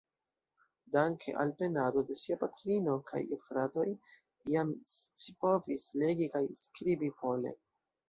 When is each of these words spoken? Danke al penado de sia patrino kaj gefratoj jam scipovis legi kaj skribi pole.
Danke 0.95 1.35
al 1.43 1.51
penado 1.59 2.03
de 2.07 2.17
sia 2.21 2.39
patrino 2.45 2.97
kaj 3.11 3.23
gefratoj 3.35 3.87
jam 4.55 4.75
scipovis 4.97 5.89
legi 6.05 6.35
kaj 6.37 6.45
skribi 6.67 7.17
pole. 7.25 7.59